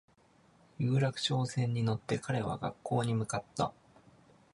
[0.79, 3.71] 有楽町線に乗って彼は学校に向かった